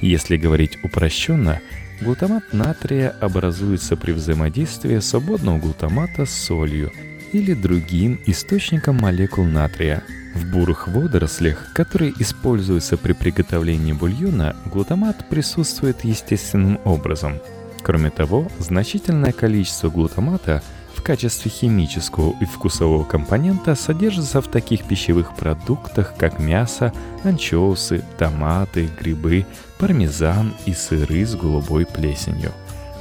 Если 0.00 0.36
говорить 0.36 0.78
упрощенно– 0.84 1.60
Глутамат 2.00 2.52
натрия 2.52 3.14
образуется 3.20 3.96
при 3.96 4.12
взаимодействии 4.12 4.98
свободного 4.98 5.58
глутамата 5.58 6.26
с 6.26 6.30
солью 6.30 6.92
или 7.32 7.54
другим 7.54 8.20
источником 8.26 8.96
молекул 8.96 9.44
натрия. 9.44 10.02
В 10.34 10.50
бурых 10.50 10.88
водорослях, 10.88 11.72
которые 11.72 12.12
используются 12.18 12.96
при 12.96 13.12
приготовлении 13.12 13.92
бульона, 13.92 14.56
глутамат 14.66 15.28
присутствует 15.28 16.04
естественным 16.04 16.80
образом. 16.84 17.38
Кроме 17.82 18.10
того, 18.10 18.50
значительное 18.58 19.32
количество 19.32 19.90
глутамата 19.90 20.62
качестве 21.04 21.50
химического 21.50 22.34
и 22.40 22.44
вкусового 22.44 23.04
компонента 23.04 23.76
содержится 23.76 24.40
в 24.40 24.48
таких 24.48 24.84
пищевых 24.84 25.36
продуктах, 25.36 26.14
как 26.16 26.40
мясо, 26.40 26.92
анчоусы, 27.22 28.02
томаты, 28.18 28.90
грибы, 28.98 29.46
пармезан 29.78 30.54
и 30.66 30.72
сыры 30.72 31.24
с 31.24 31.36
голубой 31.36 31.86
плесенью. 31.86 32.50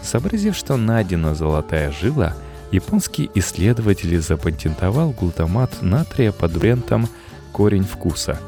Сообразив, 0.03 0.55
что 0.55 0.77
найдена 0.77 1.33
золотая 1.33 1.91
жила– 1.91 2.35
японский 2.73 3.29
исследователь 3.35 4.19
запатентовал 4.19 5.11
глутамат 5.11 5.81
натрия 5.81 6.31
под 6.31 6.57
брендом 6.57 7.07
«Корень 7.51 7.85
вкуса», 7.85 8.39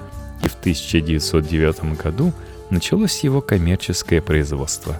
и 0.43 0.47
в 0.47 0.55
1909 0.55 1.95
году 1.95 2.33
началось 2.71 3.23
его 3.23 3.41
коммерческое 3.41 4.21
производство. 4.21 4.99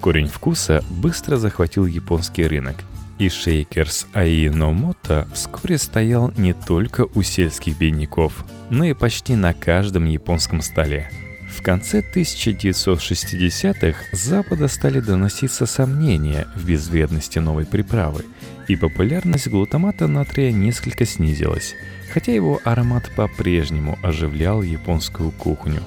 «Корень 0.00 0.28
вкуса» 0.28 0.82
быстро 0.88 1.36
захватил 1.36 1.84
японский 1.84 2.46
рынок, 2.46 2.76
и 3.18 3.28
шейкерс 3.28 4.06
Аиномото 4.12 5.26
вскоре 5.32 5.78
стоял 5.78 6.32
не 6.36 6.52
только 6.52 7.06
у 7.14 7.22
сельских 7.22 7.78
бедняков, 7.78 8.44
но 8.70 8.84
и 8.84 8.94
почти 8.94 9.34
на 9.36 9.54
каждом 9.54 10.06
японском 10.06 10.60
столе– 10.60 11.10
в 11.54 11.62
конце 11.62 12.00
1960-х 12.00 13.98
с 14.12 14.18
Запада 14.18 14.68
стали 14.68 15.00
доноситься 15.00 15.66
сомнения 15.66 16.48
в 16.56 16.66
безвредности 16.66 17.38
новой 17.38 17.64
приправы, 17.64 18.24
и 18.66 18.76
популярность 18.76 19.48
глутамата 19.48 20.08
натрия 20.08 20.50
несколько 20.50 21.06
снизилась, 21.06 21.74
хотя 22.12 22.32
его 22.32 22.60
аромат 22.64 23.10
по-прежнему 23.14 23.98
оживлял 24.02 24.62
японскую 24.62 25.30
кухню. 25.30 25.82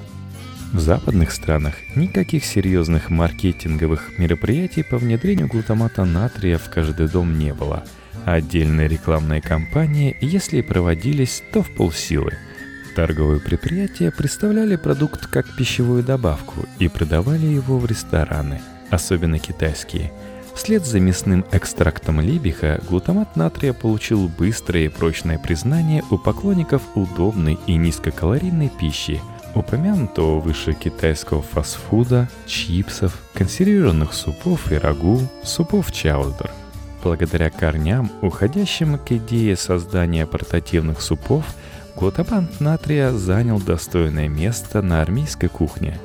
В 0.72 0.80
западных 0.80 1.32
странах 1.32 1.74
никаких 1.96 2.44
серьезных 2.44 3.10
маркетинговых 3.10 4.18
мероприятий 4.18 4.82
по 4.82 4.98
внедрению 4.98 5.48
глутамата 5.48 6.04
натрия 6.04 6.58
в 6.58 6.68
каждый 6.70 7.08
дом 7.08 7.38
не 7.38 7.54
было, 7.54 7.84
отдельные 8.24 8.88
рекламные 8.88 9.40
кампании, 9.40 10.16
если 10.20 10.58
и 10.58 10.62
проводились, 10.62 11.42
то 11.52 11.62
в 11.62 11.70
полсилы– 11.70 12.34
Торговые 12.98 13.38
предприятия 13.38 14.10
представляли 14.10 14.74
продукт 14.74 15.28
как 15.28 15.54
пищевую 15.54 16.02
добавку 16.02 16.66
и 16.80 16.88
продавали 16.88 17.46
его 17.46 17.78
в 17.78 17.86
рестораны, 17.86 18.60
особенно 18.90 19.38
китайские. 19.38 20.10
Вслед 20.56 20.84
за 20.84 20.98
мясным 20.98 21.44
экстрактом 21.52 22.20
либиха 22.20 22.80
глутамат 22.88 23.36
натрия 23.36 23.72
получил 23.72 24.26
быстрое 24.26 24.86
и 24.86 24.88
прочное 24.88 25.38
признание 25.38 26.02
у 26.10 26.18
поклонников 26.18 26.82
удобной 26.96 27.56
и 27.68 27.76
низкокалорийной 27.76 28.72
пищи, 28.80 29.20
упомянутого 29.58 30.40
выше 30.40 30.72
китайского 30.72 31.42
фастфуда, 31.42 32.28
чипсов, 32.46 33.18
консервированных 33.34 34.12
супов 34.12 34.72
и 34.72 34.76
рагу, 34.76 35.20
супов 35.42 35.92
чаудер. 35.92 36.50
Благодаря 37.02 37.50
корням, 37.50 38.10
уходящим 38.22 38.98
к 38.98 39.12
идее 39.12 39.56
создания 39.56 40.26
портативных 40.26 41.00
супов– 41.00 41.44
Глутамат 41.98 42.60
натрия 42.60 43.10
занял 43.10 43.58
достойное 43.58 44.28
место 44.28 44.82
на 44.82 45.02
армейской 45.02 45.48
кухне. 45.48 45.98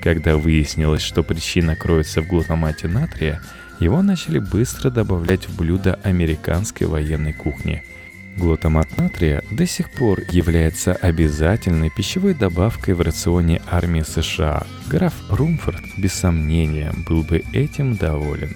Когда 0.02 0.36
выяснилось, 0.36 1.02
что 1.02 1.22
причина 1.22 1.76
кроется 1.76 2.22
в 2.22 2.28
глутамате 2.28 2.88
натрия, 2.88 3.40
его 3.80 4.02
начали 4.02 4.38
быстро 4.38 4.90
добавлять 4.90 5.48
в 5.48 5.56
блюда 5.56 5.98
американской 6.02 6.86
военной 6.86 7.32
кухни– 7.32 7.82
Глутамат 8.36 8.98
натрия 8.98 9.42
до 9.50 9.66
сих 9.66 9.90
пор 9.90 10.20
является 10.30 10.92
обязательной 10.92 11.90
пищевой 11.90 12.34
добавкой 12.34 12.92
в 12.92 13.00
рационе 13.00 13.62
армии 13.66 14.02
США. 14.02 14.66
Граф 14.88 15.14
Румфорд, 15.30 15.82
без 15.96 16.12
сомнения, 16.12 16.92
был 17.08 17.22
бы 17.22 17.42
этим 17.54 17.96
доволен. 17.96 18.54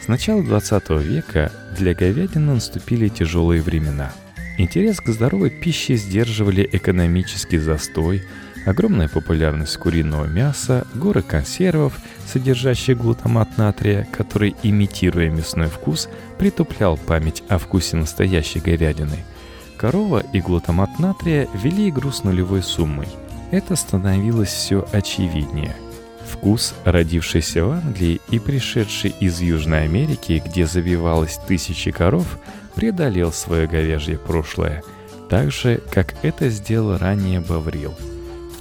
С 0.00 0.08
начала 0.08 0.42
20 0.42 0.90
века 1.02 1.52
для 1.76 1.94
говядины 1.94 2.54
наступили 2.54 3.08
тяжелые 3.08 3.60
времена. 3.60 4.12
Интерес 4.56 5.00
к 5.00 5.08
здоровой 5.08 5.50
пище 5.50 5.96
сдерживали 5.96 6.68
экономический 6.70 7.58
застой, 7.58 8.22
огромная 8.64 9.08
популярность 9.08 9.76
куриного 9.76 10.26
мяса, 10.26 10.86
горы 10.94 11.22
консервов, 11.22 11.94
содержащих 12.26 12.96
глутамат 12.96 13.58
натрия, 13.58 14.06
который, 14.12 14.54
имитируя 14.62 15.28
мясной 15.28 15.66
вкус, 15.66 16.08
притуплял 16.38 16.96
память 16.96 17.42
о 17.48 17.58
вкусе 17.58 17.96
настоящей 17.96 18.60
говядины. 18.60 19.24
Корова 19.76 20.20
и 20.32 20.40
глутамат 20.40 21.00
натрия 21.00 21.48
вели 21.54 21.88
игру 21.88 22.12
с 22.12 22.22
нулевой 22.22 22.62
суммой. 22.62 23.08
Это 23.50 23.74
становилось 23.74 24.50
все 24.50 24.86
очевиднее. 24.92 25.74
Вкус, 26.26 26.74
родившийся 26.84 27.64
в 27.64 27.70
Англии 27.72 28.20
и 28.30 28.38
пришедший 28.38 29.14
из 29.20 29.40
Южной 29.40 29.84
Америки, 29.84 30.42
где 30.44 30.64
забивалось 30.66 31.38
тысячи 31.46 31.90
коров, 31.90 32.38
преодолел 32.74 33.32
свое 33.32 33.66
говяжье 33.66 34.18
прошлое, 34.18 34.82
так 35.28 35.50
же, 35.52 35.80
как 35.90 36.14
это 36.22 36.48
сделал 36.48 36.98
ранее 36.98 37.40
Баврил– 37.40 37.94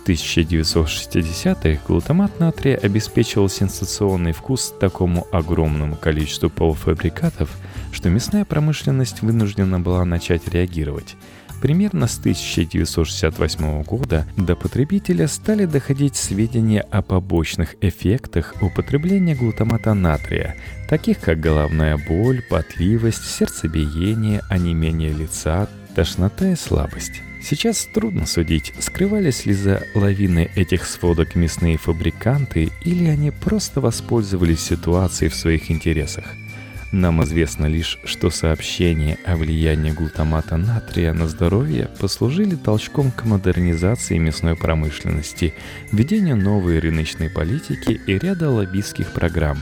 1960-х 0.06 1.82
глутамат 1.88 2.40
натрия 2.40 2.78
обеспечивал 2.78 3.50
сенсационный 3.50 4.34
вкус 4.34 4.74
такому 4.80 5.28
огромному 5.32 5.96
количеству 5.96 6.50
полуфабрикатов, 6.50 7.50
что 7.92 8.10
мясная 8.10 8.44
промышленность 8.44 9.22
вынуждена 9.22 9.80
была 9.80 10.04
начать 10.04 10.48
реагировать. 10.50 11.16
Примерно 11.64 12.08
с 12.08 12.20
1968 12.20 13.84
года 13.84 14.28
до 14.36 14.54
потребителя 14.54 15.30
стали 15.30 15.64
доходить 15.64 16.18
сведения 16.18 16.82
о 16.82 17.02
побочных 17.02 17.76
эффектах 17.80 18.56
употребления 18.62 19.34
глутамата 19.34 19.94
натрия, 19.94 20.58
таких 20.90 21.22
как 21.22 21.40
головная 21.40 21.98
боль, 21.98 22.42
потливость, 22.50 23.24
сердцебиение, 23.24 24.42
онемение 24.50 25.14
лица, 25.14 25.70
тошнота 25.96 26.52
и 26.52 26.56
слабость. 26.58 27.22
Сейчас 27.42 27.88
трудно 27.94 28.26
судить, 28.26 28.74
скрывались 28.80 29.46
ли 29.46 29.54
за 29.54 29.84
лавиной 29.96 30.52
этих 30.56 30.86
сводок 30.86 31.36
мясные 31.36 31.78
фабриканты 31.78 32.72
или 32.84 33.06
они 33.06 33.32
просто 33.32 33.80
воспользовались 33.80 34.60
ситуацией 34.60 35.30
в 35.30 35.36
своих 35.36 35.72
интересах. 35.72 36.26
Нам 36.94 37.24
известно 37.24 37.66
лишь, 37.66 37.98
что 38.04 38.30
сообщения 38.30 39.18
о 39.26 39.36
влиянии 39.36 39.90
глутамата 39.90 40.58
натрия 40.58 41.12
на 41.12 41.28
здоровье 41.28 41.90
послужили 42.00 42.56
толчком 42.56 43.10
к 43.10 43.26
модернизации 43.26 44.20
мясной 44.20 44.56
промышленности, 44.56 45.56
введению 45.92 46.38
новой 46.38 46.78
рыночной 46.78 47.32
политики 47.32 48.00
и 48.06 48.20
ряда 48.20 48.52
лоббистских 48.52 49.12
программ. 49.12 49.58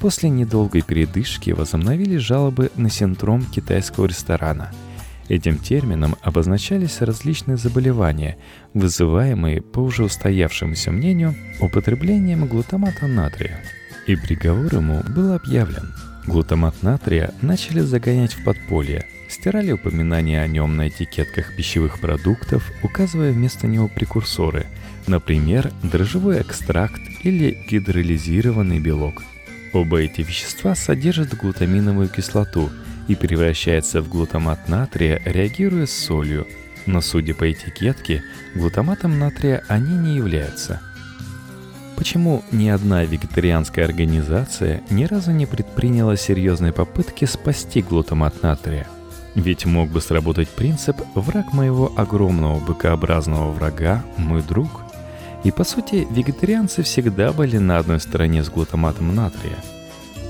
После 0.00 0.28
недолгой 0.28 0.82
передышки 0.82 1.50
возобновили 1.50 2.18
жалобы 2.18 2.70
на 2.76 2.90
синдром 2.90 3.44
китайского 3.44 4.06
ресторана. 4.06 4.70
Этим 5.28 5.58
термином 5.58 6.16
обозначались 6.22 7.00
различные 7.00 7.56
заболевания, 7.56 8.36
вызываемые, 8.74 9.60
по 9.60 9.80
уже 9.80 10.04
устоявшемуся 10.04 10.92
мнению, 10.92 11.34
употреблением 11.60 12.46
глутамата 12.46 13.06
натрия. 13.06 13.60
И 14.06 14.14
приговор 14.14 14.72
ему 14.72 15.02
был 15.08 15.32
объявлен. 15.32 15.92
Глутамат 16.26 16.82
натрия 16.82 17.32
начали 17.42 17.80
загонять 17.80 18.34
в 18.34 18.44
подполье. 18.44 19.06
Стирали 19.28 19.72
упоминания 19.72 20.40
о 20.40 20.46
нем 20.46 20.76
на 20.76 20.88
этикетках 20.88 21.56
пищевых 21.56 21.98
продуктов, 21.98 22.70
указывая 22.84 23.32
вместо 23.32 23.66
него 23.66 23.88
прекурсоры, 23.88 24.66
например, 25.08 25.72
дрожжевой 25.82 26.40
экстракт 26.40 27.00
или 27.24 27.58
гидролизированный 27.68 28.78
белок. 28.78 29.24
Оба 29.72 29.98
эти 29.98 30.20
вещества 30.20 30.76
содержат 30.76 31.34
глутаминовую 31.34 32.08
кислоту 32.08 32.70
и 33.08 33.14
превращаются 33.14 34.02
в 34.02 34.08
глутамат 34.08 34.68
натрия, 34.68 35.20
реагируя 35.24 35.86
с 35.86 35.92
солью, 35.92 36.46
но 36.86 37.00
судя 37.00 37.34
по 37.34 37.50
этикетке, 37.50 38.22
глутаматом 38.54 39.18
натрия 39.18 39.64
они 39.68 39.96
не 39.96 40.16
являются– 40.16 40.80
Почему 41.96 42.44
ни 42.52 42.68
одна 42.68 43.04
вегетарианская 43.04 43.86
организация 43.86 44.82
ни 44.90 45.04
разу 45.04 45.32
не 45.32 45.46
предприняла 45.46 46.16
серьезной 46.16 46.72
попытки 46.72 47.24
спасти 47.24 47.80
глутамат 47.80 48.42
натрия? 48.42 48.86
Ведь 49.34 49.64
мог 49.64 49.88
бы 49.88 50.00
сработать 50.00 50.48
принцип 50.48 50.96
«враг 51.14 51.52
моего 51.52 51.92
огромного 51.96 52.58
быкообразного 52.60 53.50
врага– 53.50 54.04
мой 54.18 54.42
друг». 54.42 54.82
И 55.42 55.50
по 55.50 55.64
сути, 55.64 56.06
вегетарианцы 56.10 56.82
всегда 56.82 57.32
были 57.32 57.58
на 57.58 57.78
одной 57.78 58.00
стороне 58.00 58.44
с 58.44 58.50
глутаматом 58.50 59.14
натрия. 59.14 59.56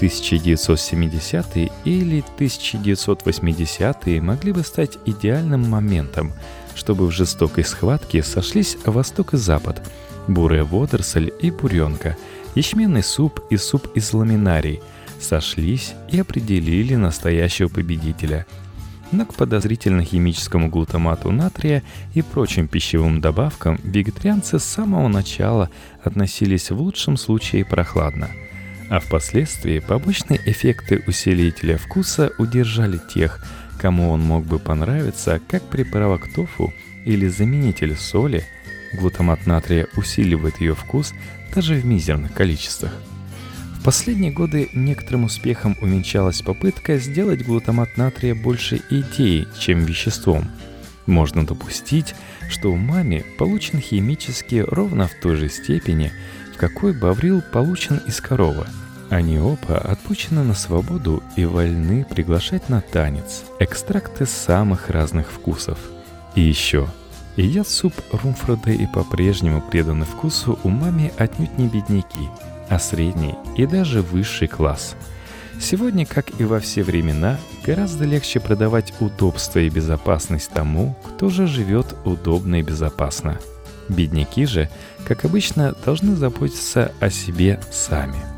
1970-е 0.01 1.71
или 1.85 2.25
1980-е 2.39 4.21
могли 4.21 4.53
бы 4.53 4.63
стать 4.63 4.99
идеальным 5.07 5.69
моментом, 5.69 6.33
чтобы 6.75 7.07
в 7.07 7.11
жестокой 7.11 7.65
схватке 7.65 8.23
сошлись 8.23 8.77
Восток 8.85 9.35
и 9.35 9.37
Запад– 9.37 9.83
бурая 10.29 10.65
водоросль 10.65 11.33
и 11.41 11.51
буренка, 11.51 12.17
ячменный 12.55 13.03
суп 13.03 13.41
и 13.51 13.57
суп 13.57 13.89
из 13.95 14.13
ламинарий 14.13 14.81
сошлись 15.21 15.95
и 16.11 16.21
определили 16.21 16.95
настоящего 16.95 17.69
победителя. 17.69 18.47
Но 19.13 19.25
к 19.25 19.35
подозрительно-химическому 19.35 20.69
глутамату 20.69 21.31
натрия 21.31 21.83
и 22.15 22.23
прочим 22.23 22.67
пищевым 22.67 23.21
добавкам 23.21 23.79
вегетарианцы 23.85 24.59
с 24.59 24.65
самого 24.65 25.09
начала 25.09 25.71
относились 26.03 26.71
в 26.71 26.81
лучшем 26.81 27.17
случае 27.17 27.65
прохладно. 27.65 28.29
А 28.89 29.01
впоследствии 29.01 29.81
побочные 29.81 30.41
эффекты 30.45 31.03
усилителя 31.07 31.77
вкуса 31.77 32.33
удержали 32.39 33.01
тех, 33.13 33.45
кому 33.81 34.11
он 34.11 34.21
мог 34.21 34.45
бы 34.45 34.59
понравиться 34.59 35.41
как 35.49 35.63
приправа 35.65 36.19
к 36.19 36.33
тофу 36.33 36.73
или 37.05 37.27
заменитель 37.29 37.97
соли– 37.97 38.45
Глутамат 38.93 39.47
натрия 39.47 39.89
усиливает 39.97 40.61
ее 40.61 40.75
вкус 40.75 41.13
даже 41.55 41.75
в 41.75 41.85
мизерных 41.85 42.33
количествах. 42.33 42.93
В 43.79 43.85
последние 43.85 44.33
годы 44.33 44.69
некоторым 44.73 45.25
успехом 45.25 45.77
уменьшалась 45.81 46.43
попытка 46.43 46.99
сделать 46.99 47.45
глутамат 47.45 47.97
натрия 47.97 48.35
больше 48.35 48.81
идеей, 48.91 49.47
чем 49.59 49.85
веществом. 49.85 50.51
Можно 51.07 51.47
допустить, 51.47 52.15
что 52.49 52.73
у 52.73 52.77
мами 52.77 53.25
получен 53.39 53.81
химически 53.81 54.57
ровно 54.57 55.07
в 55.07 55.15
той 55.15 55.37
же 55.37 55.49
степени, 55.49 56.11
какой 56.57 56.93
баврил 56.93 57.43
получен 57.43 58.01
из 58.07 58.21
коровы. 58.21 58.67
Они 59.11 59.39
оба 59.39 59.79
отпущены 59.79 60.43
на 60.43 60.55
свободу 60.55 61.23
и 61.37 61.45
вольны 61.45 62.05
приглашать 62.05 62.69
на 62.69 62.81
танец 62.81 63.45
экстракты 63.61 64.27
самых 64.27 64.91
разных 64.91 65.31
вкусов. 65.31 65.79
И 66.35 66.41
еще– 66.41 66.89
Едят 67.37 67.69
суп 67.69 67.93
Румфрода 68.13 68.71
и 68.71 68.87
по-прежнему 68.87 69.61
преданы 69.61 70.07
вкусу 70.07 70.59
умами 70.65 71.13
отнюдь 71.19 71.59
не 71.59 71.69
бедняки, 71.69 72.31
а 72.71 72.79
средний 72.79 73.35
и 73.57 73.67
даже 73.67 74.01
высший 74.01 74.49
класс. 74.49 74.97
Сегодня, 75.61 76.07
как 76.07 76.41
и 76.41 76.45
во 76.45 76.61
все 76.61 76.83
времена, 76.83 77.39
гораздо 77.65 78.05
легче 78.05 78.41
продавать 78.41 78.95
удобство 79.01 79.59
и 79.59 79.69
безопасность 79.69 80.51
тому, 80.51 80.97
кто 81.05 81.29
же 81.29 81.47
живет 81.47 81.95
удобно 82.05 82.61
и 82.61 82.63
безопасно. 82.63 83.39
Бедняки 83.89 84.47
же, 84.47 84.69
как 85.07 85.25
обычно, 85.25 85.75
должны 85.85 86.17
заботиться 86.17 86.93
о 87.01 87.11
себе 87.11 87.61
сами. 87.71 88.36